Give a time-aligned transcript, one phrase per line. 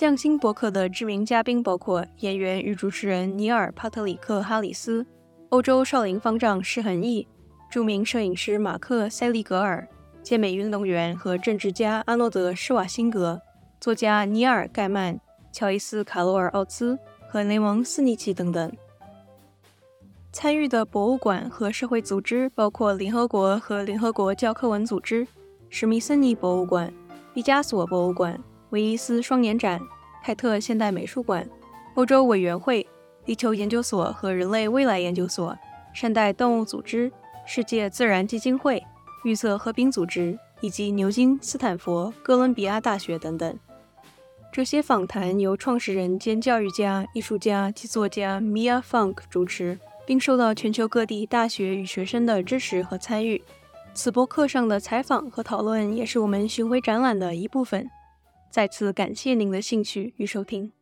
[0.00, 5.04] 匠心博客的知名嘉宾包括演员与主持人尼尔·帕特里克·哈里斯、
[5.50, 7.28] 欧洲少林方丈施恒义、
[7.70, 9.86] 著名摄影师马克·塞利格尔、
[10.22, 13.38] 健美运动员和政治家阿诺德·施瓦辛格、
[13.78, 15.20] 作家尼尔·盖曼、
[15.52, 16.98] 乔伊斯·卡罗尔·奥兹
[17.28, 18.72] 和雷蒙·斯尼奇等等。
[20.32, 25.28] 参与的博物馆和社会组织包括联合国和联合国教科文组织、
[25.68, 26.90] 史密森尼博物馆、
[27.34, 29.80] 毕加索博物馆、威尼斯双年展、
[30.22, 31.48] 凯特现代美术馆、
[31.94, 32.86] 欧洲委员会、
[33.24, 35.56] 地球研究所和人类未来研究所、
[35.92, 37.10] 善待动物组织、
[37.46, 38.82] 世界自然基金会、
[39.24, 43.58] 绿色和平组织以及牛津、斯坦福、哥伦比亚大学等等。
[44.52, 49.78] 这些访谈由创始人兼教育家、艺术家及作家 Mia Funk 主持。
[50.10, 53.40] 并受到全球各地大学与学生的支持和参与。
[53.94, 57.88] 此播客上的采访和讨论也是我们巡回展览的一部分。
[58.50, 60.72] 再次感谢您的兴趣与收听。